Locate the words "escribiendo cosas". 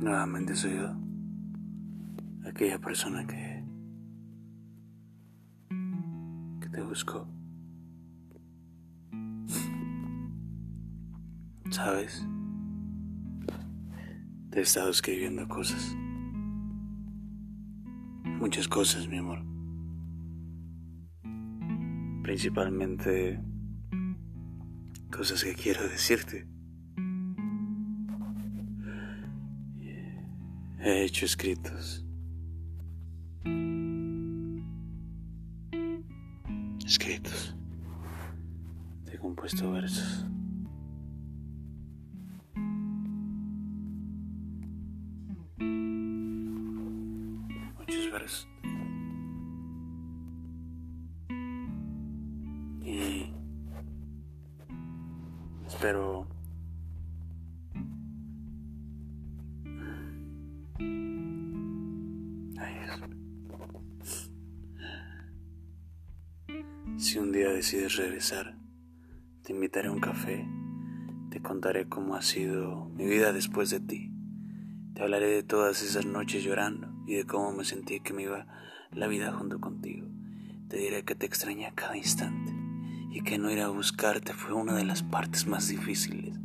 14.90-15.94